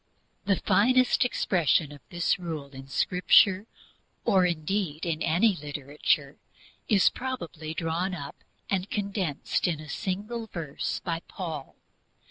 [0.45, 3.67] The finest expression of this rule in Scripture,
[4.25, 6.39] or indeed in any literature,
[6.89, 8.37] is probably one drawn up
[8.67, 11.75] and condensed into a single verse by Paul.